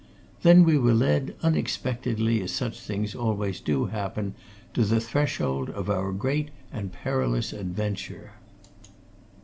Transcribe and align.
Then 0.41 0.63
we 0.63 0.79
were 0.79 0.95
led, 0.95 1.35
unexpectedly, 1.43 2.41
as 2.41 2.51
such 2.51 2.79
things 2.81 3.13
always 3.13 3.59
do 3.61 3.85
happen, 3.85 4.33
to 4.73 4.83
the 4.83 4.99
threshold 4.99 5.69
of 5.69 5.91
our 5.91 6.11
great 6.11 6.49
and 6.73 6.91
perilous 6.91 7.53
adventure. 7.53 8.31